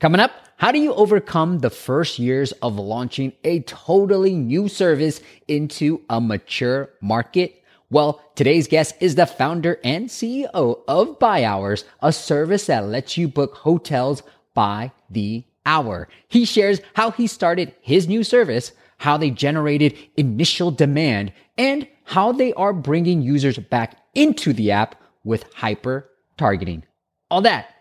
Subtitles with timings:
[0.00, 5.20] Coming up, how do you overcome the first years of launching a totally new service
[5.48, 7.64] into a mature market?
[7.90, 13.18] Well, today's guest is the founder and CEO of By Hours, a service that lets
[13.18, 14.22] you book hotels
[14.54, 16.06] by the hour.
[16.28, 22.30] He shares how he started his new service, how they generated initial demand, and how
[22.30, 24.94] they are bringing users back into the app
[25.24, 26.84] with hyper targeting.
[27.32, 27.74] All that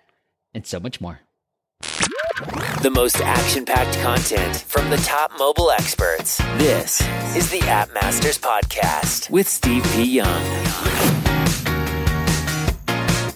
[0.56, 1.20] and so much more.
[2.82, 6.38] The most action packed content from the top mobile experts.
[6.58, 7.02] This
[7.36, 10.04] is the App Masters Podcast with Steve P.
[10.04, 10.44] Young.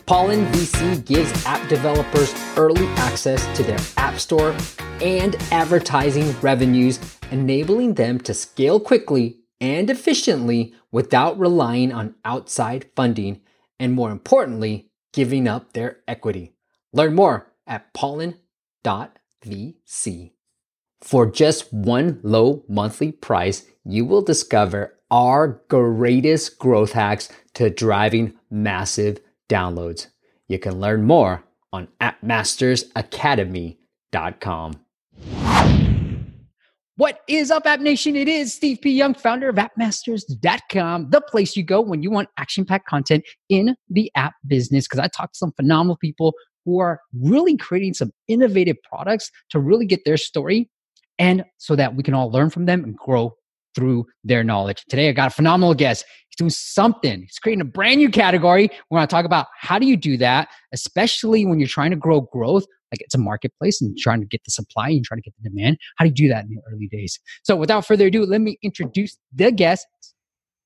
[0.05, 4.55] Pollen VC gives app developers early access to their app store
[5.02, 6.99] and advertising revenues,
[7.32, 13.41] enabling them to scale quickly and efficiently without relying on outside funding,
[13.80, 16.54] and more importantly, giving up their equity.
[16.94, 19.09] Learn more at pollen.com
[19.45, 20.31] VC.
[21.02, 28.35] For just one low monthly price, you will discover our greatest growth hacks to driving
[28.49, 30.07] massive downloads.
[30.48, 34.74] You can learn more on appmastersacademy.com.
[36.98, 38.15] What is up, App Nation?
[38.15, 38.91] It is Steve P.
[38.91, 43.76] Young, founder of appmasters.com, the place you go when you want action packed content in
[43.90, 44.87] the app business.
[44.87, 49.59] Because I talk to some phenomenal people who are really creating some innovative products to
[49.59, 50.70] really get their story
[51.20, 53.34] and so that we can all learn from them and grow
[53.76, 54.84] through their knowledge.
[54.90, 56.05] Today, I got a phenomenal guest.
[56.29, 57.21] He's doing something.
[57.21, 58.70] He's creating a brand new category.
[58.90, 61.98] We're going to talk about how do you do that, especially when you're trying to
[61.98, 62.65] grow growth.
[62.91, 65.50] Like it's a marketplace and trying to get the supply and trying to get the
[65.50, 65.78] demand.
[65.96, 67.18] How do you do that in the early days?
[67.44, 69.88] So, without further ado, let me introduce the guest.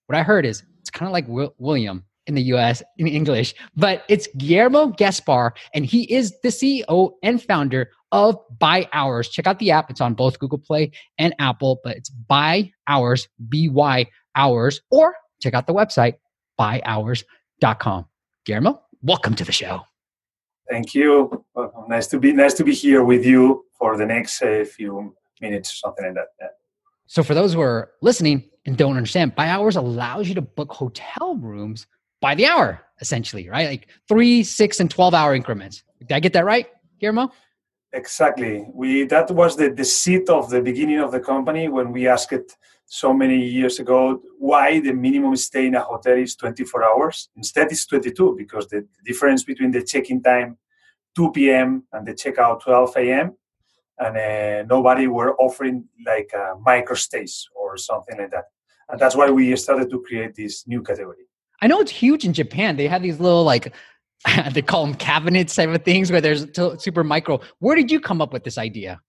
[0.08, 1.26] What I heard is it's kind of like
[1.60, 7.12] William in the US in English, but it's Guillermo Gaspar, and he is the CEO
[7.24, 9.30] and founder of By Hours.
[9.30, 9.90] Check out the app.
[9.90, 15.16] It's on both Google Play and Apple, but it's By Hours, B Y Hours, or
[15.42, 16.16] check out the website,
[16.60, 18.06] byhours.com.
[18.46, 19.82] Guillermo, welcome to the show.
[20.70, 21.46] Thank you.
[21.54, 25.16] Well, nice to be nice to be here with you for the next uh, few
[25.42, 26.28] minutes, something like that.
[26.42, 26.48] Yeah.
[27.08, 30.72] So, for those who are listening and don't understand, By Hours allows you to book
[30.72, 31.86] hotel rooms
[32.22, 33.68] by the hour, essentially, right?
[33.70, 35.84] Like three, six, and 12 hour increments.
[36.00, 36.68] Did I get that right,
[37.00, 37.32] Guillermo?
[37.94, 38.66] Exactly.
[38.74, 42.34] We that was the, the seat of the beginning of the company when we asked
[42.34, 42.52] it
[42.88, 47.30] so many years ago why the minimum stay in a hotel is 24 hours.
[47.38, 50.58] Instead, it's 22 because the difference between the check-in time
[51.16, 51.84] 2 p.m.
[51.94, 53.36] and the checkout 12 a.m.
[54.00, 58.46] and uh, nobody were offering like a micro stays or something like that.
[58.90, 61.26] And that's why we started to create this new category.
[61.66, 62.78] I know it's huge in Japan.
[62.78, 63.74] They have these little like
[64.52, 67.40] they call them cabinets type of things where there's t- super micro.
[67.58, 69.02] Where did you come up with this idea?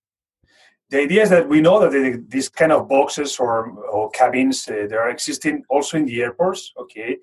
[0.89, 4.67] The idea is that we know that the, these kind of boxes or, or cabins
[4.69, 6.73] uh, they are existing also in the airports.
[6.79, 7.19] Okay,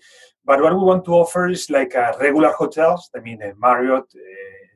[0.45, 3.09] but what we want to offer is like uh, regular hotels.
[3.15, 4.05] I mean, uh, Marriott,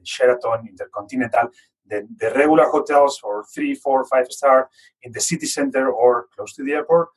[0.05, 1.51] Sheraton, Intercontinental,
[1.87, 4.71] the, the regular hotels or three, four, five star
[5.03, 7.09] in the city center or close to the airport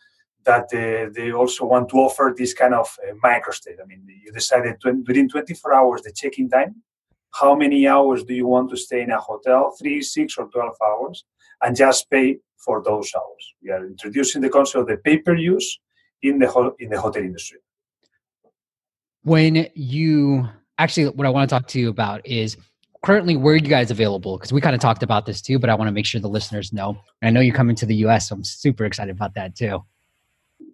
[0.44, 3.76] that uh, they also want to offer this kind of uh, microstate.
[3.82, 6.76] I mean, you decided to, within 24 hours the check-in time.
[7.32, 9.74] How many hours do you want to stay in a hotel?
[9.78, 11.24] Three, six, or 12 hours,
[11.62, 13.54] and just pay for those hours.
[13.62, 15.78] We are introducing the concept of the pay-per-use
[16.22, 17.58] in the ho- in the hotel industry.
[19.22, 22.56] When you actually, what I want to talk to you about is
[23.04, 24.36] currently where are you guys available?
[24.36, 26.28] Because we kind of talked about this too, but I want to make sure the
[26.28, 26.98] listeners know.
[27.22, 29.84] And I know you're coming to the US, so I'm super excited about that too.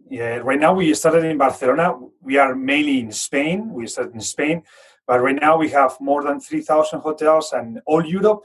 [0.08, 1.98] Yeah, right now we started in Barcelona.
[2.20, 3.72] We are mainly in Spain.
[3.72, 4.62] We started in Spain,
[5.06, 8.42] but right now we have more than 3,000 hotels and all Europe,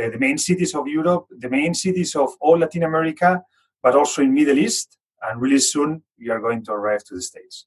[0.00, 3.42] uh, the main cities of Europe, the main cities of all Latin America,
[3.82, 4.98] but also in Middle East.
[5.22, 7.66] And really soon we are going to arrive to the States.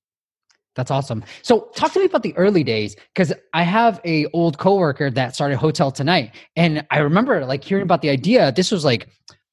[0.76, 1.24] That's awesome.
[1.42, 5.34] So talk to me about the early days because I have a old coworker that
[5.34, 8.52] started Hotel Tonight, and I remember like hearing about the idea.
[8.52, 9.10] This was like,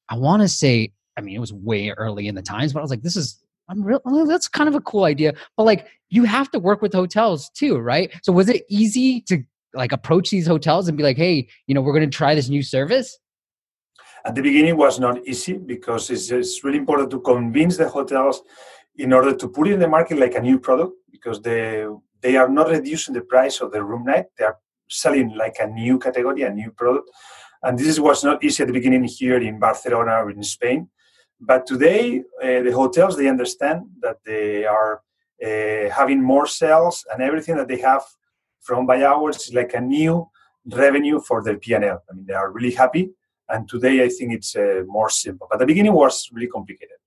[0.07, 2.83] I want to say, I mean, it was way early in the times, but I
[2.83, 4.01] was like, this is I'm real.
[4.05, 5.33] Well, that's kind of a cool idea.
[5.57, 8.13] But like, you have to work with hotels too, right?
[8.23, 11.81] So was it easy to like approach these hotels and be like, hey, you know,
[11.81, 13.17] we're going to try this new service?
[14.23, 18.41] At the beginning, was not easy because it's, it's really important to convince the hotels
[18.97, 21.85] in order to put in the market like a new product because they
[22.21, 24.25] they are not reducing the price of the room night.
[24.37, 24.57] They are
[24.89, 27.09] selling like a new category, a new product.
[27.61, 30.89] And this was not easy at the beginning here in Barcelona or in Spain
[31.39, 35.01] but today, uh, the hotels they understand that they are
[35.43, 38.03] uh, having more sales, and everything that they have
[38.61, 40.27] from by hours is like a new
[40.65, 42.03] revenue for their P&L.
[42.09, 43.11] I mean, they are really happy.
[43.47, 45.47] And today, I think it's uh, more simple.
[45.49, 46.97] But the beginning was really complicated.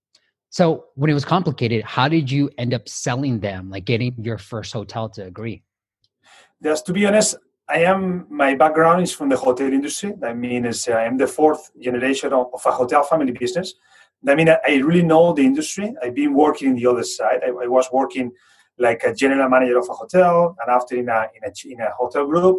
[0.51, 4.37] So when it was complicated, how did you end up selling them, like getting your
[4.37, 5.63] first hotel to agree?
[6.63, 7.35] Just to be honest,
[7.69, 10.13] I am my background is from the hotel industry.
[10.23, 13.75] I mean, is I am the fourth generation of, of, a hotel family business.
[14.27, 15.93] I mean, I really know the industry.
[16.03, 17.39] I've been working in the other side.
[17.43, 18.31] I, I was working
[18.77, 21.91] like a general manager of a hotel, and after in a in a, in a
[21.91, 22.57] hotel group.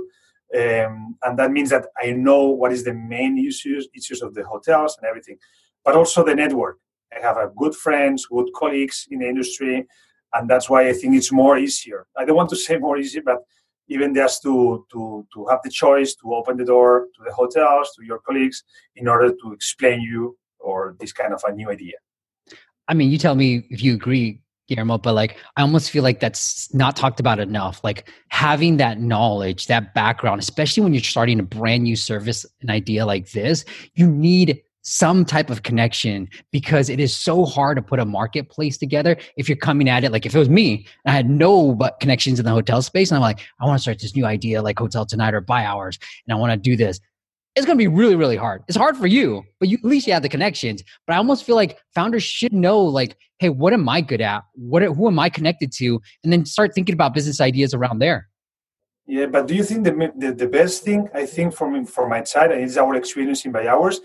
[0.53, 4.45] Um, and that means that I know what is the main issues issues of the
[4.45, 5.39] hotels and everything,
[5.85, 6.79] but also the network.
[7.17, 9.87] I have a good friends, good colleagues in the industry,
[10.35, 12.07] and that's why I think it's more easier.
[12.17, 13.39] I don't want to say more easy, but
[13.89, 17.93] even just to to to have the choice to open the door to the hotels
[17.97, 18.65] to your colleagues
[18.97, 21.95] in order to explain you or this kind of a new idea.
[22.89, 26.21] I mean, you tell me if you agree, Guillermo, but like I almost feel like
[26.21, 27.83] that's not talked about enough.
[27.83, 32.71] Like having that knowledge, that background, especially when you're starting a brand new service, an
[32.71, 33.65] idea like this,
[33.95, 38.79] you need some type of connection because it is so hard to put a marketplace
[38.79, 42.01] together if you're coming at it like if it was me I had no but
[42.01, 44.63] connections in the hotel space and I'm like I want to start this new idea
[44.63, 46.99] like hotel tonight or By Hours and I want to do this
[47.61, 48.63] it's going to be really really hard.
[48.69, 50.83] It's hard for you but you at least you have the connections.
[51.07, 54.43] But I almost feel like founders should know like hey what am I good at?
[54.55, 56.01] What who am I connected to?
[56.25, 58.29] And then start thinking about business ideas around there.
[59.07, 62.23] Yeah, but do you think the, the, the best thing I think from from my
[62.25, 64.01] side, and it's our experience in By Hours,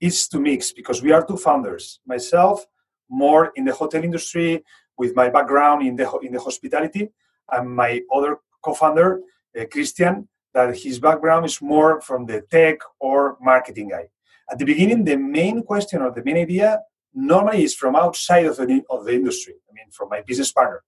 [0.00, 2.00] is to mix because we are two founders.
[2.06, 2.66] Myself,
[3.08, 4.62] more in the hotel industry
[4.98, 7.08] with my background in the in the hospitality,
[7.50, 9.20] and my other co-founder,
[9.58, 14.08] uh, Christian, that his background is more from the tech or marketing guy.
[14.50, 16.80] At the beginning, the main question or the main idea
[17.14, 19.54] normally is from outside of the, of the industry.
[19.68, 20.82] I mean, from my business partner.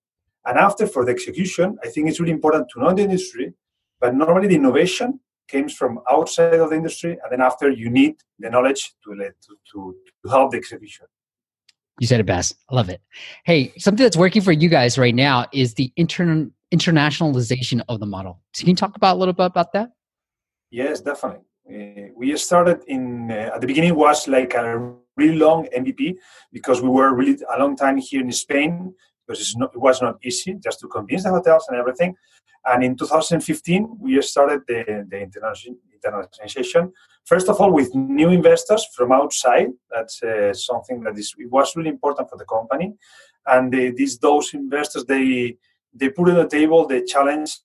[0.44, 3.55] And after, for the execution, I think it's really important to know the industry,
[4.00, 8.17] but normally the innovation comes from outside of the industry, and then after you need
[8.38, 9.32] the knowledge to to,
[9.73, 11.06] to, to help the execution.
[12.00, 12.56] You said it best.
[12.70, 13.00] I love it.
[13.44, 18.06] Hey, something that's working for you guys right now is the intern internationalization of the
[18.06, 18.40] model.
[18.54, 19.90] So can you talk about a little bit about that?
[20.70, 21.44] Yes, definitely.
[21.69, 26.16] Uh, we started in uh, at the beginning was like a really long MVP
[26.52, 28.94] because we were really a long time here in Spain
[29.26, 32.14] because not, it was not easy just to convince the hotels and everything.
[32.64, 36.92] And in 2015, we started the, the internationalization.
[37.24, 39.69] First of all, with new investors from outside.
[39.90, 42.94] That's uh, something that is it was really important for the company.
[43.46, 45.56] And they, these those investors, they
[45.94, 47.59] they put on the table the challenge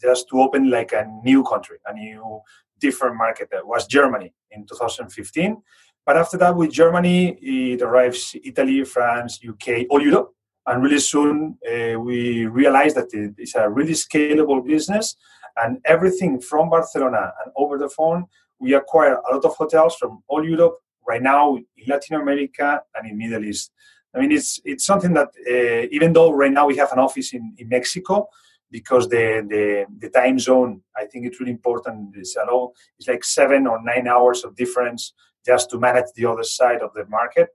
[0.00, 2.40] just to open like a new country, a new
[2.80, 3.48] different market.
[3.52, 5.62] That was Germany in 2015.
[6.04, 10.32] But after that, with Germany, it arrives Italy, France, UK, all Europe
[10.66, 13.08] and really soon uh, we realized that
[13.38, 15.16] it's a really scalable business
[15.56, 18.24] and everything from barcelona and over the phone
[18.58, 20.76] we acquire a lot of hotels from all europe
[21.06, 23.72] right now in latin america and in middle east
[24.14, 27.32] i mean it's it's something that uh, even though right now we have an office
[27.32, 28.26] in, in mexico
[28.70, 33.24] because the, the, the time zone i think it's really important it's, all, it's like
[33.24, 35.12] seven or nine hours of difference
[35.44, 37.48] just to manage the other side of the market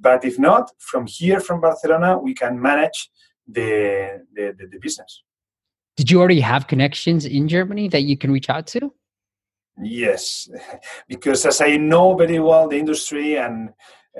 [0.00, 3.10] but if not, from here, from Barcelona, we can manage
[3.46, 5.22] the, the, the, the business.
[5.96, 8.92] Did you already have connections in Germany that you can reach out to?
[9.82, 10.48] Yes,
[11.08, 13.70] because as I know very well the industry and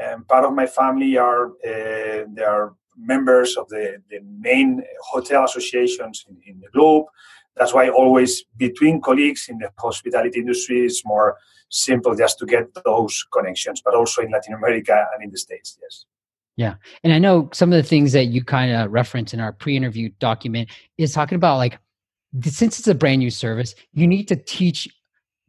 [0.02, 5.44] um, part of my family are uh, they are members of the, the main hotel
[5.44, 7.06] associations in, in the globe.
[7.56, 11.36] That's why always between colleagues in the hospitality industry is more
[11.68, 15.78] simple just to get those connections, but also in Latin America and in the States,
[15.82, 16.04] yes.
[16.56, 16.76] Yeah.
[17.04, 19.76] And I know some of the things that you kind of reference in our pre
[19.76, 21.78] interview document is talking about like,
[22.42, 24.88] since it's a brand new service, you need to teach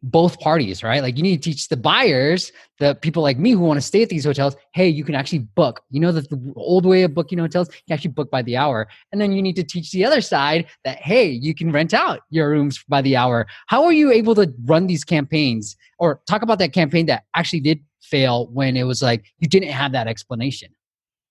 [0.02, 1.02] both parties, right?
[1.02, 4.02] Like you need to teach the buyers, the people like me who want to stay
[4.02, 5.82] at these hotels, hey, you can actually book.
[5.90, 8.88] You know that the old way of booking hotels, you actually book by the hour.
[9.12, 12.20] And then you need to teach the other side that hey, you can rent out
[12.30, 13.46] your rooms by the hour.
[13.66, 17.60] How are you able to run these campaigns or talk about that campaign that actually
[17.60, 20.70] did fail when it was like you didn't have that explanation?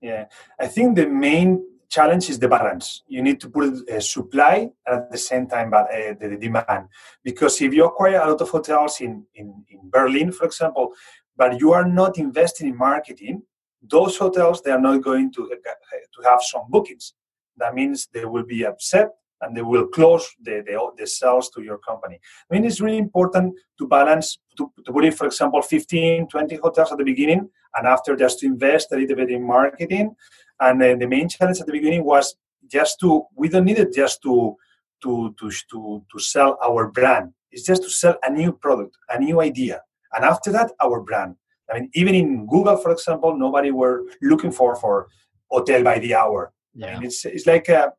[0.01, 0.25] Yeah.
[0.59, 3.03] I think the main challenge is the balance.
[3.07, 6.87] You need to put a supply at the same time but, uh, the demand.
[7.23, 10.93] Because if you acquire a lot of hotels in, in, in Berlin, for example,
[11.35, 13.43] but you are not investing in marketing,
[13.81, 15.71] those hotels they are not going to, uh,
[16.15, 17.13] to have some bookings.
[17.57, 19.09] That means they will be upset
[19.41, 22.19] and they will close the, the, the sales to your company.
[22.49, 26.55] I mean, it's really important to balance, to, to put in, for example, 15, 20
[26.55, 30.15] hotels at the beginning, and after just to invest a little bit in marketing
[30.59, 32.35] and uh, the main challenge at the beginning was
[32.69, 34.55] just to we don't need it just to
[35.03, 39.19] to to to, to sell our brand It's just to sell a new product, a
[39.19, 39.81] new idea,
[40.13, 41.35] and after that, our brand.
[41.69, 45.07] I mean, even in Google, for example, nobody were looking for for
[45.49, 46.53] hotel by the hour.
[46.73, 46.87] Yeah.
[46.87, 47.89] I mean, it's it's like uh,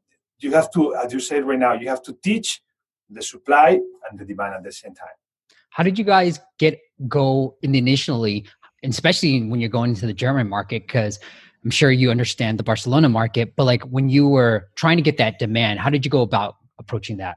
[0.40, 2.62] you have to, as you said right now, you have to teach
[3.10, 5.16] the supply and the demand at the same time.
[5.70, 8.46] How did you guys get go in initially,
[8.84, 10.86] especially when you're going into the German market?
[10.86, 11.18] Because
[11.68, 15.18] I'm sure you understand the Barcelona market, but like when you were trying to get
[15.18, 17.36] that demand, how did you go about approaching that?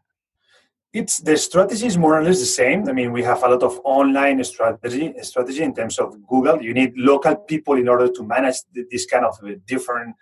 [0.94, 2.88] It's the strategy is more or less the same.
[2.88, 6.62] I mean, we have a lot of online strategy strategy in terms of Google.
[6.62, 9.36] You need local people in order to manage this kind of
[9.66, 10.16] different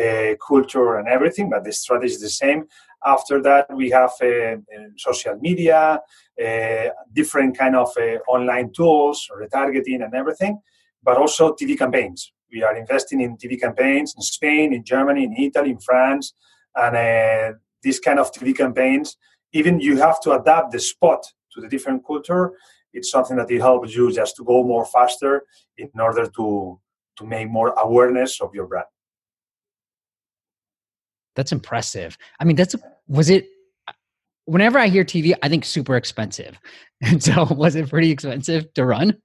[0.00, 2.66] uh, culture and everything, but the strategy is the same.
[3.04, 4.58] After that, we have uh, uh
[4.96, 6.00] social media,
[6.46, 10.60] uh, different kind of uh, online tools, retargeting and everything,
[11.02, 12.32] but also TV campaigns.
[12.56, 16.32] We are investing in TV campaigns in Spain, in Germany, in Italy, in France,
[16.74, 19.18] and uh, these kind of TV campaigns
[19.52, 21.22] even you have to adapt the spot
[21.52, 22.52] to the different culture.
[22.94, 25.42] It's something that it helps you just to go more faster
[25.76, 26.80] in order to
[27.18, 28.86] to make more awareness of your brand.
[31.34, 32.16] That's impressive.
[32.40, 32.74] I mean that's
[33.06, 33.48] was it
[34.46, 36.58] whenever i hear tv i think super expensive.
[37.02, 39.18] And so was it pretty expensive to run?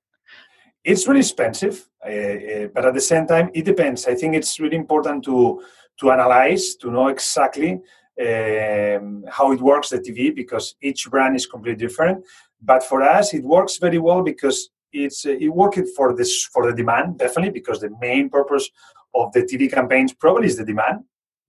[0.83, 4.59] It's really expensive uh, uh, but at the same time it depends i think it's
[4.59, 5.61] really important to
[5.99, 7.79] to analyze to know exactly
[8.19, 12.23] um, how it works the TV because each brand is completely different.
[12.61, 16.69] But for us, it works very well because it's uh, it worked for this for
[16.69, 18.69] the demand definitely because the main purpose
[19.15, 20.99] of the TV campaigns probably is the demand,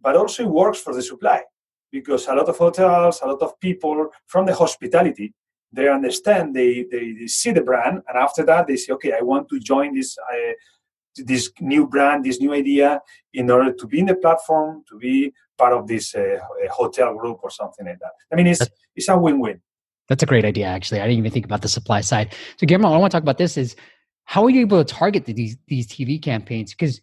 [0.00, 1.42] but also it works for the supply
[1.90, 5.34] because a lot of hotels, a lot of people from the hospitality,
[5.72, 9.22] they understand, they, they, they see the brand, and after that they say, okay, I
[9.22, 10.52] want to join this uh,
[11.16, 13.00] this new brand, this new idea,
[13.34, 16.38] in order to be in the platform, to be part of this uh,
[16.70, 18.12] hotel group or something like that.
[18.32, 19.60] I mean, it's it's a win-win.
[20.08, 21.00] That's a great idea, actually.
[21.00, 22.34] I didn't even think about the supply side.
[22.56, 23.76] So, Guillermo, I want to talk about this: is
[24.24, 26.72] how are you able to target these these TV campaigns?
[26.72, 27.00] Because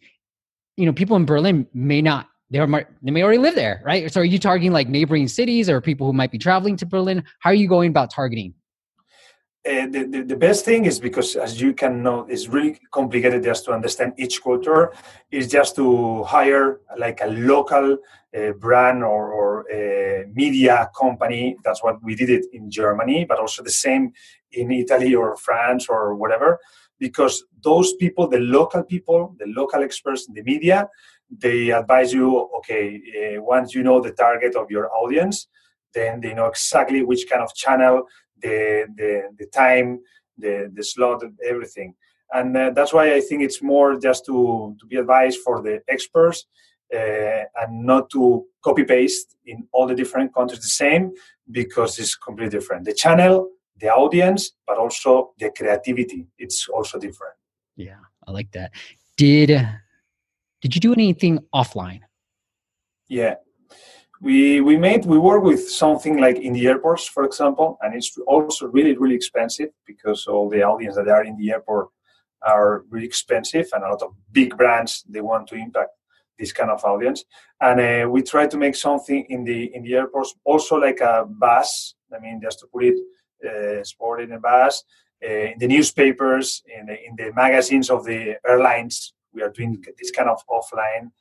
[0.77, 4.11] you know, people in Berlin may not they, are, they may already live there, right?
[4.11, 7.23] So, are you targeting like neighboring cities or people who might be traveling to Berlin?
[7.39, 8.53] How are you going about targeting?
[9.67, 13.43] Uh, the, the, the, best thing is because as you can know it's really complicated
[13.43, 14.93] just to understand each culture
[15.31, 17.97] is just to hire like a local
[18.37, 23.37] uh, brand or, or a media company that's what we did it in germany but
[23.37, 24.13] also the same
[24.53, 26.57] in italy or france or whatever
[26.97, 30.87] because those people the local people the local experts in the media
[31.29, 33.01] they advise you okay
[33.37, 35.47] uh, once you know the target of your audience
[35.93, 38.05] then they know exactly which kind of channel
[38.41, 39.99] the the, the time,
[40.37, 41.95] the the slot, everything.
[42.31, 45.81] And uh, that's why I think it's more just to to be advised for the
[45.87, 46.45] experts
[46.93, 51.11] uh, and not to copy paste in all the different countries the same
[51.51, 52.85] because it's completely different.
[52.85, 56.27] The channel, the audience, but also the creativity.
[56.37, 57.35] It's also different.
[57.75, 58.71] Yeah, I like that.
[59.17, 59.67] Did
[60.61, 62.01] did you do anything offline?
[63.07, 63.35] Yeah,
[64.21, 68.17] we we made we work with something like in the airports for example and it's
[68.27, 71.87] also really really expensive because all the audience that are in the airport
[72.41, 75.91] are really expensive and a lot of big brands they want to impact
[76.37, 77.25] this kind of audience.
[77.59, 81.25] And uh, we try to make something in the in the airports also like a
[81.27, 81.95] bus.
[82.15, 82.97] I mean just to put it
[83.45, 84.83] uh, sport in a bus
[85.23, 89.83] uh, in the newspapers in the, in the magazines of the airlines we are doing
[89.97, 91.11] this kind of offline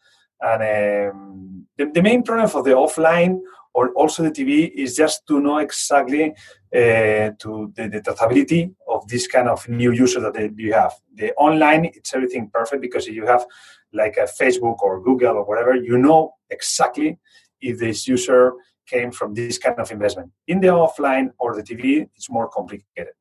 [0.40, 3.40] and um, the, the, main problem for the offline
[3.74, 9.06] or also the TV is just to know exactly uh, to the, the traceability of
[9.08, 10.94] this kind of new user that you have.
[11.14, 13.44] The online, it's everything perfect because you have
[13.92, 17.18] like a Facebook or Google or whatever, you know exactly
[17.60, 18.52] if this user
[18.86, 20.30] came from this kind of investment.
[20.46, 23.14] In the offline or the TV, it's more complicated.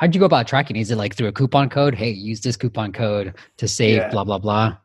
[0.00, 0.76] How'd you go about tracking?
[0.76, 1.94] Is it like through a coupon code?
[1.94, 4.08] Hey, use this coupon code to save yeah.
[4.08, 4.78] blah blah blah.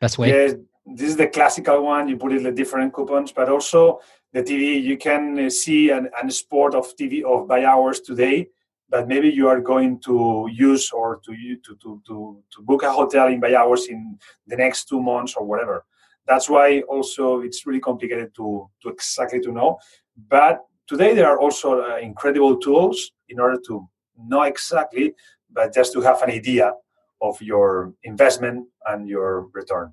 [0.00, 0.30] Best way.
[0.30, 0.54] Yeah,
[0.86, 2.08] this is the classical one.
[2.08, 4.00] You put it in the different coupons, but also
[4.32, 4.82] the TV.
[4.82, 8.48] You can uh, see an, an sport of TV of by hours today,
[8.88, 11.32] but maybe you are going to use or to
[11.64, 15.34] to to to, to book a hotel in by hours in the next two months
[15.36, 15.84] or whatever.
[16.26, 19.80] That's why also it's really complicated to to exactly to know.
[20.16, 23.86] But today there are also uh, incredible tools in order to
[24.26, 25.14] know exactly,
[25.50, 26.72] but just to have an idea
[27.20, 29.92] of your investment and your return.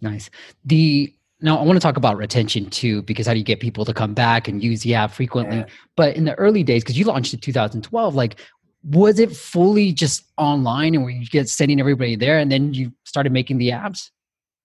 [0.00, 0.30] Nice.
[0.64, 3.84] The now I want to talk about retention too, because how do you get people
[3.84, 5.58] to come back and use the app frequently?
[5.58, 5.66] Yeah.
[5.96, 8.36] But in the early days, because you launched in 2012, like
[8.84, 12.92] was it fully just online and were you get sending everybody there and then you
[13.04, 14.10] started making the apps?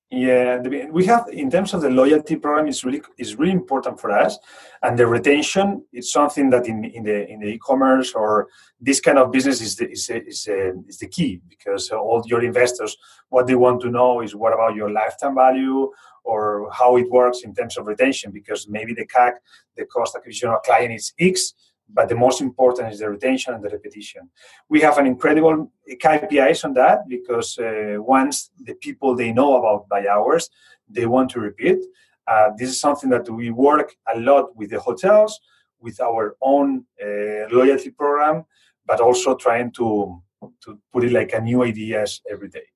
[0.09, 0.59] Yeah,
[0.89, 4.39] we have in terms of the loyalty program, it's really is really important for us,
[4.81, 8.47] and the retention is something that in, in the in the e-commerce or
[8.79, 12.41] this kind of business is the is is, uh, is the key because all your
[12.41, 12.95] investors
[13.27, 15.91] what they want to know is what about your lifetime value
[16.23, 19.33] or how it works in terms of retention because maybe the CAC,
[19.75, 21.53] the cost acquisition of client is X,
[21.89, 24.29] but the most important is the retention and the repetition.
[24.69, 29.87] We have an incredible KPIs on that because uh, once the people they know about
[29.87, 30.49] by hours,
[30.89, 31.79] they want to repeat.
[32.27, 35.39] Uh, this is something that we work a lot with the hotels,
[35.79, 38.43] with our own uh, loyalty program,
[38.85, 40.21] but also trying to
[40.61, 42.67] to put it like a new ideas every day.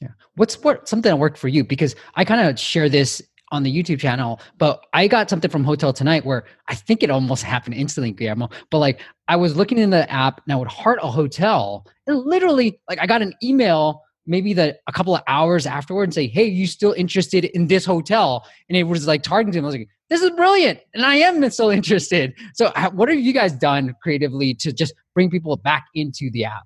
[0.00, 0.08] Yeah.
[0.36, 1.62] What's what something that worked for you?
[1.64, 5.62] Because I kind of share this on the YouTube channel, but I got something from
[5.62, 8.48] Hotel Tonight where I think it almost happened instantly, Guillermo.
[8.70, 12.18] But like I was looking in the app and I would heart a hotel, and
[12.18, 16.26] literally, like I got an email maybe the a couple of hours afterward and say,
[16.26, 19.64] "Hey, you still interested in this hotel?" And it was like targeting them.
[19.64, 22.34] I was like, "This is brilliant," and I am so interested.
[22.54, 26.64] So, what have you guys done creatively to just bring people back into the app?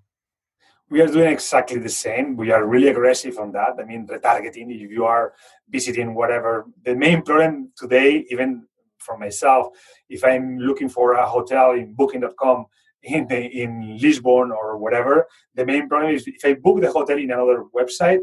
[0.88, 2.36] We are doing exactly the same.
[2.36, 3.76] We are really aggressive on that.
[3.80, 5.34] I mean, retargeting, if you are
[5.68, 8.66] visiting whatever, the main problem today, even
[8.98, 9.68] for myself,
[10.08, 12.66] if I'm looking for a hotel in booking.com
[13.02, 17.18] in, the, in Lisbon or whatever, the main problem is if I book the hotel
[17.18, 18.20] in another website,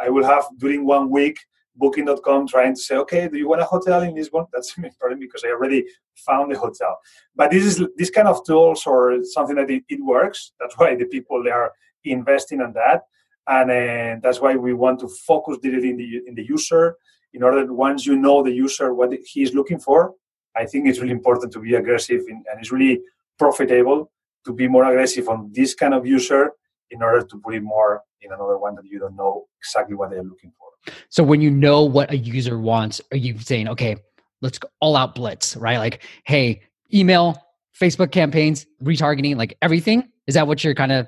[0.00, 1.38] I will have during one week
[1.76, 4.46] booking.com trying to say, okay, do you want a hotel in Lisbon?
[4.52, 6.96] That's the main problem because I already found the hotel.
[7.34, 10.52] But this is this kind of tools or something that it, it works.
[10.58, 11.72] That's why the people they are
[12.12, 13.02] investing on that.
[13.48, 16.96] And uh, that's why we want to focus directly in the in the user
[17.36, 20.14] in order that once you know the user what he is looking for
[20.56, 23.00] i think it's really important to be aggressive in, and it's really
[23.38, 24.10] profitable
[24.44, 26.52] to be more aggressive on this kind of user
[26.90, 30.10] in order to put it more in another one that you don't know exactly what
[30.10, 30.68] they're looking for.
[31.08, 33.96] So when you know what a user wants are you saying okay
[34.40, 35.78] let's go all out blitz right?
[35.78, 36.62] Like hey
[36.94, 37.36] email
[37.78, 40.08] facebook campaigns retargeting like everything?
[40.26, 41.06] Is that what you're kind of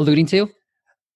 [0.00, 0.48] alluding to?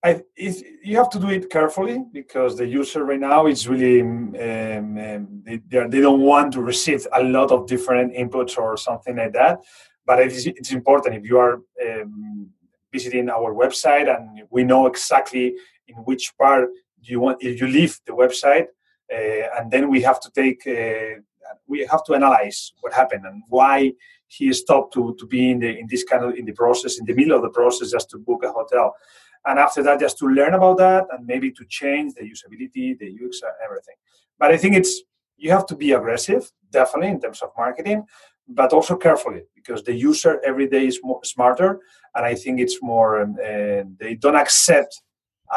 [0.05, 4.35] I, you have to do it carefully because the user right now is really um,
[4.37, 9.33] um, they, they don't want to receive a lot of different inputs or something like
[9.33, 9.61] that.
[10.05, 12.51] But it is, it's important if you are um,
[12.92, 15.55] visiting our website and we know exactly
[15.88, 16.68] in which part
[17.01, 18.66] you want if you leave the website,
[19.12, 21.20] uh, and then we have to take uh,
[21.66, 23.92] we have to analyze what happened and why
[24.37, 27.07] he stopped to, to be in the in this kind of in the process in
[27.07, 28.94] the middle of the process just to book a hotel.
[29.47, 33.11] And after that just to learn about that and maybe to change the usability the
[33.25, 33.97] ux everything.
[34.38, 35.03] But i think it's
[35.37, 38.05] you have to be aggressive definitely in terms of marketing
[38.49, 41.81] but also carefully because the user every day is more smarter
[42.14, 45.03] and i think it's more um, uh, they don't accept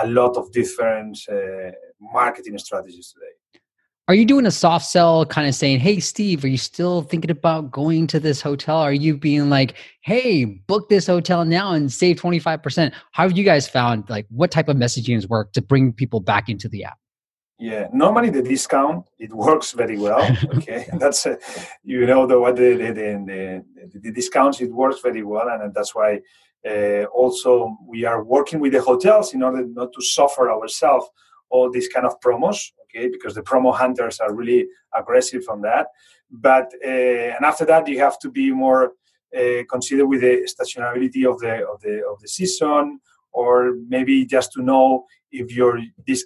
[0.03, 3.33] a lot of different uh, marketing strategies today
[4.07, 7.31] are you doing a soft sell kind of saying, Hey, Steve, are you still thinking
[7.31, 8.77] about going to this hotel?
[8.77, 12.93] Are you being like, Hey, book this hotel now and save 25%?
[13.11, 16.21] How have you guys found like what type of messaging has worked to bring people
[16.21, 16.97] back into the app?
[17.59, 20.23] Yeah, normally the discount it works very well.
[20.57, 21.37] Okay, that's uh,
[21.83, 25.73] you know the what the the, the the, the discounts it works very well, and
[25.73, 26.19] that's why
[26.69, 31.07] uh, also we are working with the hotels in order not to suffer ourselves
[31.49, 35.87] all these kind of promos okay because the promo hunters are really aggressive on that.
[36.29, 38.93] But uh, and after that you have to be more
[39.35, 42.99] uh, consider with the stationability of the of the of the season
[43.31, 46.25] or maybe just to know if you're this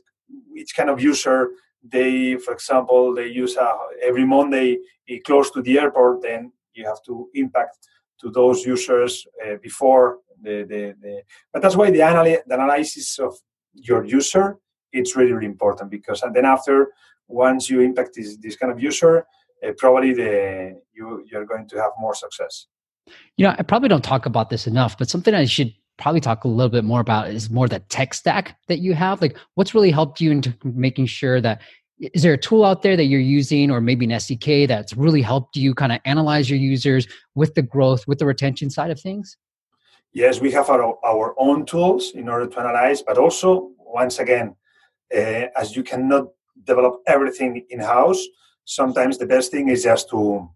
[0.49, 1.49] which kind of user
[1.83, 4.77] they for example they use uh, every monday
[5.25, 10.63] close to the airport then you have to impact to those users uh, before the,
[10.69, 13.35] the, the but that's why the, analy- the analysis of
[13.73, 14.57] your user
[14.93, 16.91] it's really really important because and then after
[17.27, 19.25] once you impact this, this kind of user
[19.65, 22.67] uh, probably the you you're going to have more success.
[23.37, 26.43] You know i probably don't talk about this enough but something i should probably talk
[26.43, 29.21] a little bit more about is more the tech stack that you have.
[29.21, 31.61] Like what's really helped you into making sure that
[31.99, 35.21] is there a tool out there that you're using or maybe an sdk that's really
[35.21, 38.99] helped you kind of analyze your users with the growth with the retention side of
[38.99, 39.37] things?
[40.11, 44.55] Yes we have our, our own tools in order to analyze but also once again
[45.15, 46.27] uh, as you cannot
[46.63, 48.21] develop everything in house
[48.65, 50.49] sometimes the best thing is just to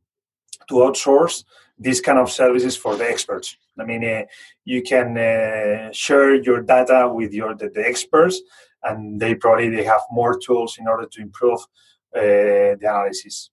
[0.70, 1.44] to outsource
[1.78, 4.24] these kind of services for the experts i mean uh,
[4.64, 8.42] you can uh, share your data with your the, the, experts
[8.84, 11.60] and they probably they have more tools in order to improve
[12.16, 13.50] uh, the analysis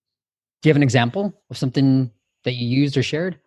[0.60, 2.10] do you have an example of something
[2.44, 3.38] that you used or shared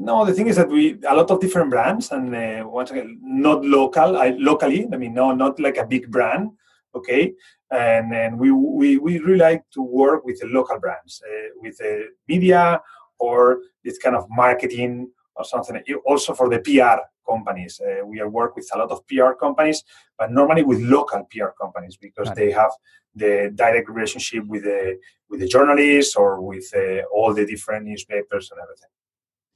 [0.00, 3.18] no, the thing is that we a lot of different brands, and uh, once again,
[3.20, 4.16] not local.
[4.16, 6.52] I, locally, I mean, no, not like a big brand,
[6.94, 7.34] okay
[7.70, 11.76] and and we we, we really like to work with the local brands, uh, with
[11.78, 12.80] the media
[13.18, 15.80] or this kind of marketing or something.
[16.06, 19.82] Also for the PR companies, uh, we work with a lot of PR companies,
[20.18, 22.70] but normally with local PR companies because they have
[23.14, 24.98] the direct relationship with the
[25.28, 28.90] with the journalists or with uh, all the different newspapers and everything.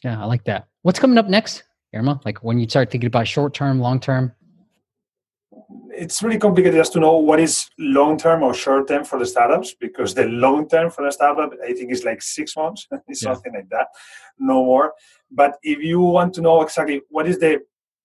[0.05, 0.66] Yeah, I like that.
[0.83, 1.62] What's coming up next,
[1.95, 2.21] Irma?
[2.25, 4.35] Like when you start thinking about short term, long term?
[5.94, 9.26] It's really complicated just to know what is long term or short term for the
[9.26, 13.22] startups because the long term for the startup, I think, is like six months, it's
[13.22, 13.32] yeah.
[13.32, 13.88] something like that,
[14.38, 14.92] no more.
[15.30, 17.61] But if you want to know exactly what is the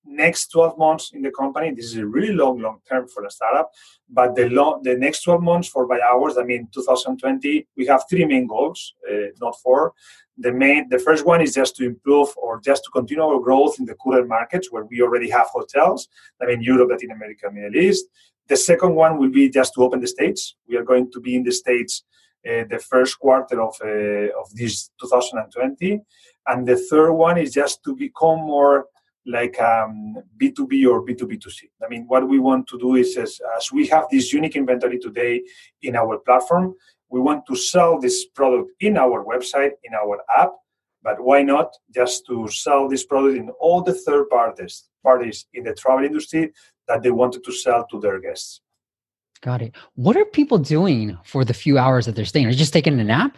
[0.08, 3.30] next 12 months in the company, this is a really long, long term for a
[3.32, 3.72] startup.
[4.10, 8.04] But the long, the next 12 months for by hours, I mean, 2020, we have
[8.10, 9.94] three main goals, uh, not four.
[10.38, 13.80] The main, the first one is just to improve or just to continue our growth
[13.80, 16.08] in the current markets where we already have hotels.
[16.42, 18.06] I mean, Europe, Latin America, Middle East.
[18.48, 20.56] The second one will be just to open the states.
[20.68, 22.04] We are going to be in the states
[22.48, 26.00] uh, the first quarter of uh, of this 2020,
[26.48, 28.86] and the third one is just to become more
[29.28, 31.64] like um, B2B or B2B2C.
[31.84, 35.00] I mean, what we want to do is as, as we have this unique inventory
[35.00, 35.44] today
[35.82, 36.76] in our platform,
[37.10, 40.52] we want to sell this product in our website, in our app,
[41.04, 45.64] but why not just to sell this product in all the third parties, parties in
[45.64, 46.52] the travel industry
[46.88, 48.62] that they wanted to sell to their guests.
[49.42, 49.76] Got it.
[49.96, 52.48] What are people doing for the few hours that they're staying?
[52.48, 53.38] Are they just taking a nap?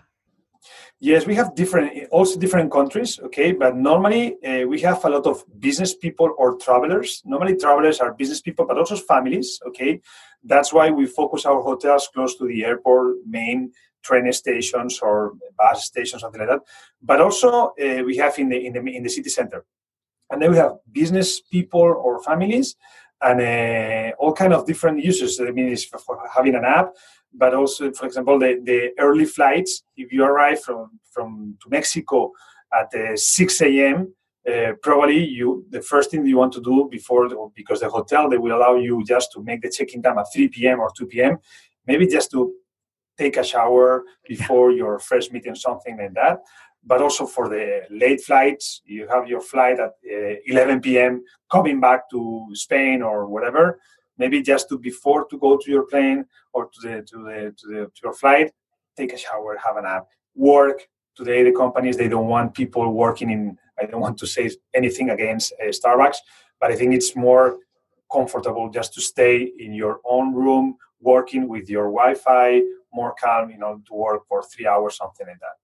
[1.02, 5.26] Yes, we have different, also different countries, okay, but normally uh, we have a lot
[5.28, 7.22] of business people or travelers.
[7.26, 10.02] Normally, travelers are business people, but also families, okay.
[10.44, 13.72] That's why we focus our hotels close to the airport, main
[14.04, 16.62] train stations or bus stations, something like that.
[17.02, 19.64] But also uh, we have in the in the in the city center,
[20.30, 22.76] and then we have business people or families,
[23.22, 25.40] and uh, all kind of different uses.
[25.40, 26.94] I mean, it's for having an app
[27.34, 29.84] but also, for example, the, the early flights.
[29.96, 32.32] If you arrive from from to Mexico
[32.74, 34.14] at uh, 6 a.m.,
[34.50, 38.30] uh, probably you the first thing you want to do before the, because the hotel
[38.30, 40.80] they will allow you just to make the check-in time at 3 p.m.
[40.80, 41.38] or 2 p.m.
[41.86, 42.54] Maybe just to
[43.18, 46.40] take a shower before your first meeting, something like that.
[46.84, 51.22] But also for the late flights, you have your flight at uh, 11 p.m.
[51.52, 53.80] coming back to Spain or whatever
[54.20, 57.68] maybe just to before to go to your plane or to the to the to,
[57.68, 58.52] the, to your flight
[58.96, 60.08] take a shower have a nap.
[60.36, 60.88] Work.
[61.16, 65.10] Today the companies they don't want people working in i don't want to say anything
[65.10, 66.18] against uh, starbucks
[66.60, 67.58] but i think it's more
[68.12, 72.62] comfortable just to stay in your own room working with your wi-fi
[72.94, 75.58] more calm you know to work for three hours something like that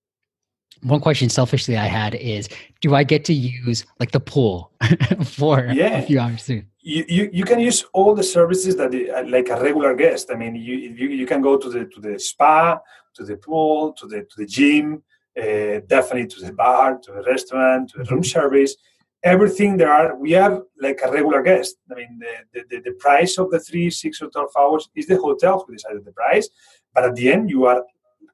[0.83, 2.49] one question selfishly I had is
[2.81, 4.71] do I get to use like the pool
[5.23, 5.97] for yeah.
[5.97, 6.63] a few hours too?
[6.81, 10.29] You, you, you can use all the services that the, uh, like a regular guest.
[10.31, 12.79] I mean, you, you, you can go to the to the spa,
[13.15, 15.01] to the pool, to the to the gym,
[15.37, 18.39] uh, definitely to the bar, to the restaurant, to the room mm-hmm.
[18.39, 18.75] service.
[19.23, 21.77] Everything there are, we are like a regular guest.
[21.91, 22.19] I mean,
[22.53, 25.73] the, the, the price of the three, six, or twelve hours is the hotel who
[25.73, 26.47] decided the price,
[26.93, 27.83] but at the end you are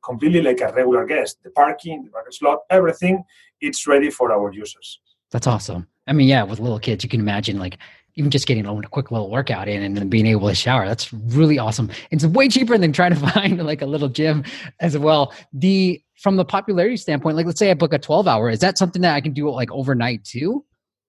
[0.03, 1.37] completely like a regular guest.
[1.43, 3.23] The parking, the parking slot, everything,
[3.59, 4.99] it's ready for our users.
[5.31, 5.87] That's awesome.
[6.07, 7.77] I mean, yeah, with little kids, you can imagine like
[8.15, 10.85] even just getting a quick little workout in and then being able to shower.
[10.85, 11.89] That's really awesome.
[12.11, 14.43] It's way cheaper than trying to find like a little gym
[14.79, 15.33] as well.
[15.53, 18.77] The from the popularity standpoint, like let's say I book a 12 hour, is that
[18.77, 20.65] something that I can do like overnight too?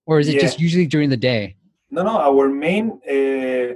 [0.07, 0.41] Or is it yeah.
[0.41, 1.57] just usually during the day?
[1.91, 2.19] No, no.
[2.19, 3.75] Our main uh,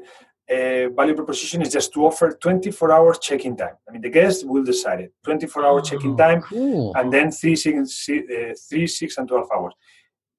[0.49, 3.75] uh, value proposition is just to offer 24 hours check-in time.
[3.89, 5.13] I mean, the guest will decide it.
[5.25, 6.95] 24 hour oh, check-in time, cool.
[6.95, 9.75] and then three, six, uh, three, six, and 12 hours.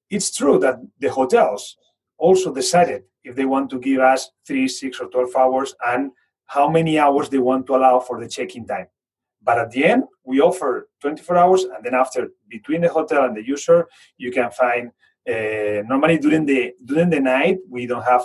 [0.10, 1.76] It's true that the hotels
[2.18, 6.12] also decided if they want to give us three, six, or 12 hours, and
[6.46, 8.88] how many hours they want to allow for the check-in time.
[9.42, 13.36] But at the end, we offer 24 hours, and then after between the hotel and
[13.36, 14.92] the user, you can find.
[15.30, 18.24] Uh, normally during the during the night, we don't have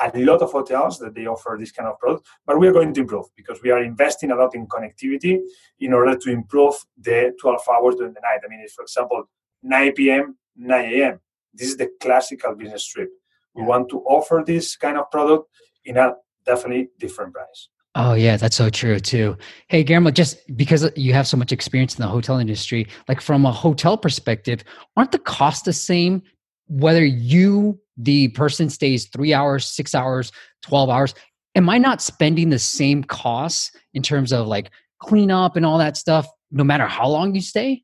[0.00, 2.92] a lot of hotels that they offer this kind of product, but we are going
[2.94, 5.40] to improve because we are investing a lot in connectivity
[5.80, 8.40] in order to improve the 12 hours during the night.
[8.44, 9.24] I mean, if, for example,
[9.62, 11.20] 9 p.m., 9 a.m.,
[11.54, 13.08] this is the classical business trip.
[13.54, 15.48] We want to offer this kind of product
[15.84, 17.68] in a definitely different price.
[17.98, 19.38] Oh yeah, that's so true too.
[19.68, 23.46] Hey Guillermo, just because you have so much experience in the hotel industry, like from
[23.46, 24.62] a hotel perspective,
[24.98, 26.22] aren't the costs the same
[26.68, 30.32] whether you the person stays three hours, six hours,
[30.62, 31.14] 12 hours,
[31.54, 35.96] am I not spending the same costs in terms of like cleanup and all that
[35.96, 37.82] stuff, no matter how long you stay?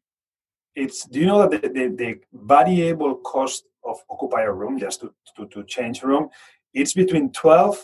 [0.74, 5.00] It's, do you know that the, the, the variable cost of occupy a room, just
[5.00, 6.28] to, to, to change room,
[6.72, 7.78] it's between 12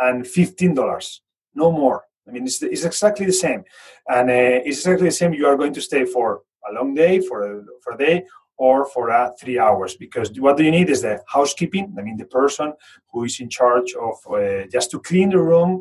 [0.00, 1.18] and $15,
[1.54, 2.04] no more.
[2.26, 3.64] I mean, it's, it's exactly the same,
[4.08, 5.34] and uh, it's exactly the same.
[5.34, 8.24] You are going to stay for a long day, for a for a day,
[8.66, 12.16] or for uh, three hours because what do you need is the housekeeping i mean
[12.16, 12.68] the person
[13.10, 15.72] who is in charge of uh, just to clean the room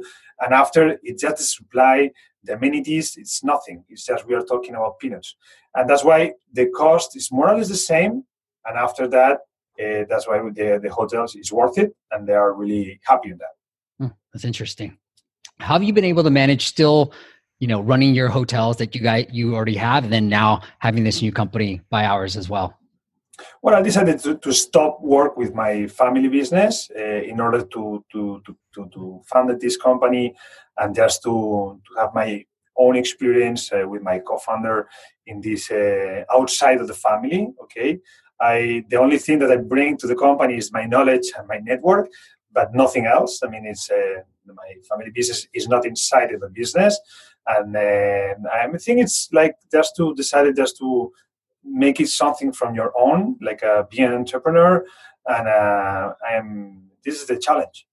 [0.42, 1.98] and after it's just the supply
[2.44, 3.84] the amenities it's nothing.
[3.90, 5.36] It's just we are talking about peanuts.
[5.76, 8.24] And that's why the cost is more or less the same
[8.66, 9.40] and after that
[9.82, 13.40] uh, that's why the, the hotels is worth it and they are really happy with
[13.40, 13.56] that.
[14.00, 14.98] Hmm, that's interesting.
[15.60, 17.14] How have you been able to manage still
[17.62, 21.04] you know running your hotels that you guys you already have and then now having
[21.06, 22.78] this new company by hours as well?
[23.62, 28.04] Well i decided to, to stop work with my family business uh, in order to,
[28.12, 30.36] to to, to to fund this company
[30.80, 32.44] and just to, to have my
[32.76, 34.88] own experience uh, with my co-founder
[35.28, 38.00] in this uh, outside of the family okay?
[38.40, 41.60] I the only thing that i bring to the company is my knowledge and my
[41.72, 42.10] network
[42.54, 43.34] but nothing else.
[43.46, 47.00] I mean it's uh, my family business is not inside of the business
[47.48, 51.12] and uh, I think it's like just to decide just to
[51.64, 54.86] make it something from your own, like uh, be an entrepreneur,
[55.28, 56.90] and uh, I am.
[57.04, 57.88] This is the challenge.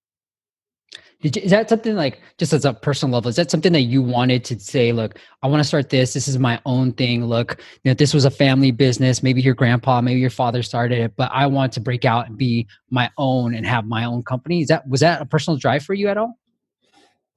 [1.21, 3.27] Is that something like just as a personal level?
[3.27, 4.93] Is that something that you wanted to say?
[4.93, 6.13] Look, I want to start this.
[6.13, 7.25] This is my own thing.
[7.25, 9.21] Look, you know, this was a family business.
[9.21, 12.37] Maybe your grandpa, maybe your father started it, but I want to break out and
[12.37, 14.61] be my own and have my own company.
[14.61, 16.39] Is that was that a personal drive for you at all?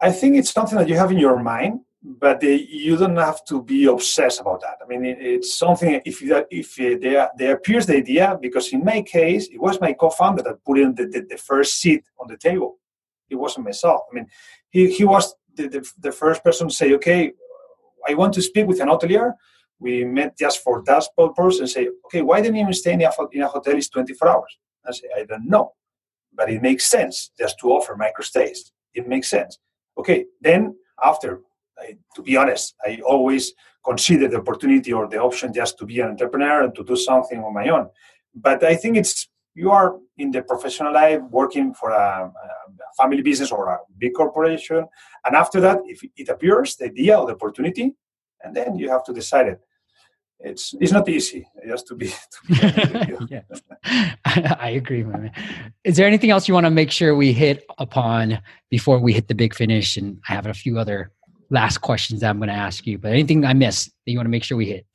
[0.01, 3.45] I think it's something that you have in your mind but they, you don't have
[3.45, 4.79] to be obsessed about that.
[4.83, 6.01] I mean, it, it's something.
[6.05, 9.93] If you, if there there appears the idea, because in my case, it was my
[9.93, 12.79] co-founder that put in the, the, the, first seat on the table.
[13.33, 14.03] It wasn't myself.
[14.11, 14.27] I mean,
[14.71, 17.33] he, he was the, the, the first person to say, "Okay,
[18.09, 19.33] I want to speak with an hotelier."
[19.79, 23.11] We met just for that purpose and say, "Okay, why didn't you stay in a,
[23.33, 25.73] in a hotel is 24 hours?" I say, "I don't know,
[26.33, 28.73] but it makes sense just to offer micro stays.
[28.95, 29.59] It makes sense."
[29.99, 31.41] Okay, then after
[31.79, 33.53] I, to be honest, I always
[33.85, 37.43] consider the opportunity or the option just to be an entrepreneur and to do something
[37.43, 37.89] on my own.
[38.35, 43.23] But I think it's you are in the professional life working for a, a family
[43.23, 44.87] business or a big corporation,
[45.25, 47.95] and after that, if it appears the idea or the opportunity,
[48.43, 49.61] and then you have to decide it.
[50.45, 52.09] It's it's not easy just to be.
[52.49, 53.43] To be yeah,
[54.25, 55.31] I, I agree, man.
[55.85, 59.29] Is there anything else you want to make sure we hit upon before we hit
[59.29, 59.97] the big finish?
[59.97, 61.13] And I have a few other
[61.51, 62.99] last questions that I'm going to ask you.
[62.99, 64.87] But anything I missed that you want to make sure we hit?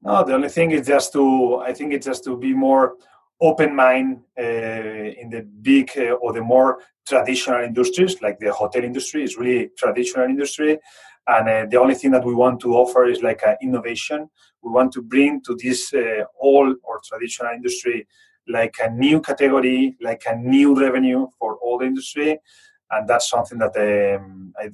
[0.00, 2.94] No, the only thing is just to I think it's just to be more
[3.40, 8.84] open mind uh, in the big uh, or the more traditional industries like the hotel
[8.84, 10.78] industry is really traditional industry.
[11.26, 14.28] And uh, the only thing that we want to offer is like an innovation.
[14.62, 18.06] We want to bring to this uh, old or traditional industry
[18.48, 22.38] like a new category like a new revenue for all the industry.
[22.90, 24.70] And that's something that um, I,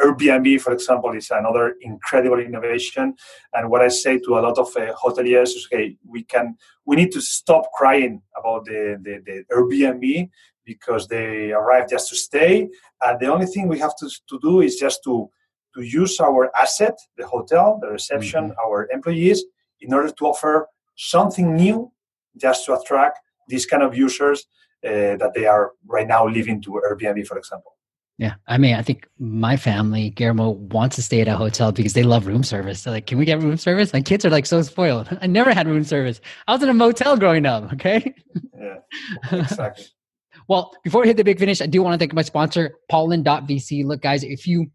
[0.00, 3.14] Airbnb, for example, is another incredible innovation.
[3.52, 6.96] And what I say to a lot of uh, hoteliers is, okay, we can, we
[6.96, 10.30] need to stop crying about the, the, the Airbnb
[10.64, 12.68] because they arrive just to stay.
[13.04, 15.30] And the only thing we have to, to do is just to,
[15.74, 18.66] to use our asset, the hotel, the reception, mm-hmm.
[18.66, 19.44] our employees,
[19.80, 21.92] in order to offer something new
[22.36, 24.46] just to attract these kind of users
[24.84, 27.75] uh, that they are right now living to Airbnb, for example.
[28.18, 28.34] Yeah.
[28.46, 32.02] I mean, I think my family, Guillermo, wants to stay at a hotel because they
[32.02, 32.82] love room service.
[32.82, 33.92] They're like, can we get room service?
[33.92, 35.08] My kids are like so spoiled.
[35.20, 36.20] I never had room service.
[36.48, 37.72] I was in a motel growing up.
[37.74, 38.14] Okay.
[38.58, 38.76] Yeah.
[39.32, 39.84] Exactly.
[40.48, 43.84] well, before we hit the big finish, I do want to thank my sponsor, Pollen.vc.
[43.84, 44.70] Look, guys, if you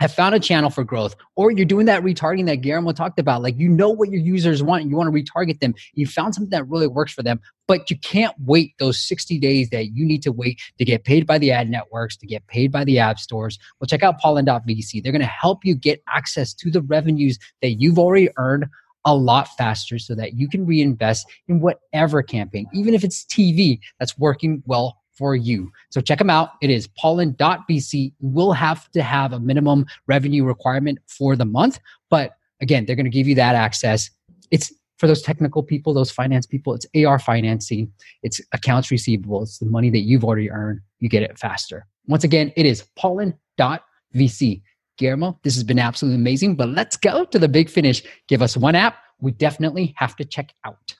[0.00, 3.42] have found a channel for growth, or you're doing that retargeting that Guillermo talked about.
[3.42, 5.74] Like you know what your users want, you want to retarget them.
[5.94, 9.70] You found something that really works for them, but you can't wait those 60 days
[9.70, 12.70] that you need to wait to get paid by the ad networks, to get paid
[12.70, 13.58] by the app stores.
[13.80, 15.02] Well, check out Pollen.vc.
[15.02, 18.66] They're going to help you get access to the revenues that you've already earned
[19.04, 23.78] a lot faster so that you can reinvest in whatever campaign, even if it's TV
[23.98, 25.70] that's working well for you.
[25.90, 26.50] So check them out.
[26.62, 27.92] It is pollen.vc.
[27.92, 32.96] You will have to have a minimum revenue requirement for the month, but again, they're
[32.96, 34.10] going to give you that access.
[34.50, 39.58] It's for those technical people, those finance people, it's AR financing, it's accounts receivable, it's
[39.58, 40.80] the money that you've already earned.
[40.98, 41.86] You get it faster.
[42.06, 44.62] Once again, it is pollen.vc.
[44.96, 48.02] Guillermo, this has been absolutely amazing, but let's go to the big finish.
[48.26, 50.94] Give us one app we definitely have to check out.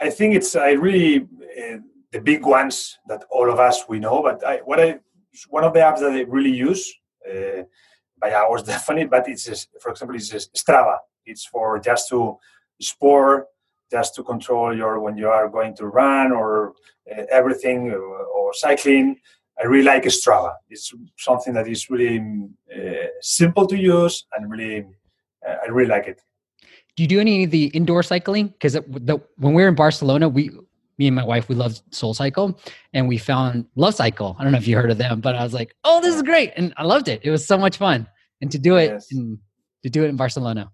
[0.00, 1.78] I think it's, I really, uh,
[2.16, 4.22] the big ones that all of us we know.
[4.22, 4.98] But I, what I
[5.50, 6.82] one of the apps that I really use
[7.30, 7.62] uh,
[8.18, 10.96] by hours definitely, but it's just, for example, it's Strava.
[11.26, 12.38] It's for just to
[12.80, 13.46] sport,
[13.90, 16.72] just to control your when you are going to run or
[17.10, 19.16] uh, everything or, uh, or cycling.
[19.60, 20.52] I really like Strava.
[20.70, 22.18] It's something that is really
[22.74, 24.86] uh, simple to use and really,
[25.46, 26.20] uh, I really like it.
[26.96, 28.48] Do you do any of the indoor cycling?
[28.48, 30.50] Because when we were in Barcelona, we,
[30.98, 32.58] me and my wife, we loved Soul Cycle,
[32.94, 34.36] and we found Love Cycle.
[34.38, 36.22] I don't know if you heard of them, but I was like, "Oh, this is
[36.22, 37.20] great!" and I loved it.
[37.22, 38.06] It was so much fun,
[38.40, 39.12] and to do it, yes.
[39.12, 39.38] in,
[39.82, 40.70] to do it in Barcelona.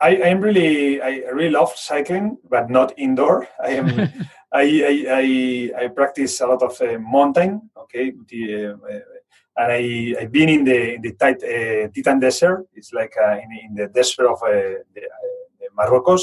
[0.00, 3.48] I, am really, I really love cycling, but not indoor.
[3.62, 3.88] I am,
[4.52, 7.70] I, I, I, I, practice a lot of uh, mountain.
[7.76, 8.98] Okay, the, uh,
[9.56, 12.66] and I, I've been in the in the tight, uh, Titan Desert.
[12.74, 16.16] It's like uh, in, in, the desert of uh, the, uh, Morocco,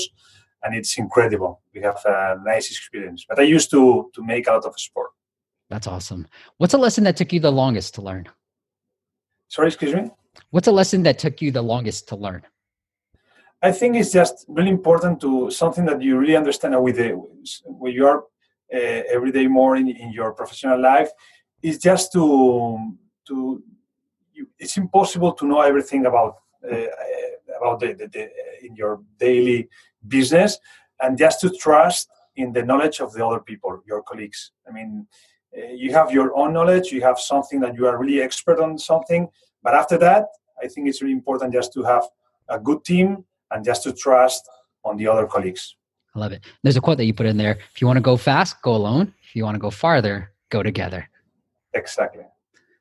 [0.64, 1.62] and it's incredible.
[1.74, 3.26] We have a nice experience.
[3.28, 5.12] But I used to to make a lot of sport.
[5.70, 6.28] That's awesome.
[6.58, 8.28] What's a lesson that took you the longest to learn?
[9.48, 10.12] Sorry, excuse me.
[10.50, 12.44] What's a lesson that took you the longest to learn?
[13.62, 17.10] I think it's just really important to something that you really understand with the
[17.66, 18.24] when you are
[18.74, 21.10] uh, every day more in, in your professional life
[21.62, 22.96] is just to
[23.28, 23.64] to
[24.34, 26.38] you, it's impossible to know everything about
[26.70, 26.76] uh,
[27.62, 28.30] about the, the, the,
[28.66, 29.70] in your daily
[30.08, 30.58] business
[31.02, 35.08] and just to trust in the knowledge of the other people your colleagues i mean
[35.58, 38.78] uh, you have your own knowledge you have something that you are really expert on
[38.78, 39.28] something
[39.64, 40.26] but after that
[40.64, 42.04] i think it's really important just to have
[42.50, 44.50] a good team and just to trust
[44.84, 45.76] on the other colleagues.
[46.16, 46.44] I love it.
[46.64, 47.58] There's a quote that you put in there.
[47.74, 49.14] If you want to go fast, go alone.
[49.24, 51.08] If you want to go farther, go together.
[51.74, 52.24] Exactly.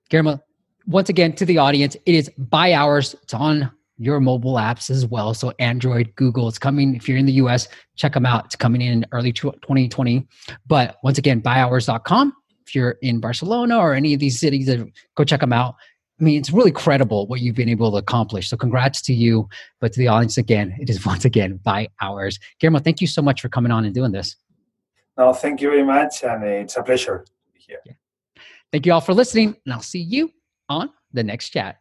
[0.09, 0.41] Guillermo,
[0.87, 3.15] once again to the audience, it is By Hours.
[3.23, 5.35] It's on your mobile apps as well.
[5.35, 6.97] So Android, Google, it's coming.
[6.97, 8.47] If you're in the US, check them out.
[8.47, 10.27] It's coming in early 2020.
[10.67, 12.33] But once again, byhours.com.
[12.67, 14.85] If you're in Barcelona or any of these cities, uh,
[15.17, 15.75] go check them out.
[16.19, 18.49] I mean, it's really credible what you've been able to accomplish.
[18.49, 19.49] So, congrats to you.
[19.81, 22.39] But to the audience, again, it is once again By Hours.
[22.59, 24.37] Guillermo, thank you so much for coming on and doing this.
[25.19, 26.25] No, thank you very much.
[26.25, 27.81] And it's a pleasure to be here.
[27.85, 27.93] Yeah.
[28.73, 29.57] Thank you all for listening.
[29.67, 30.31] And I'll see you
[30.71, 31.81] on the next chat.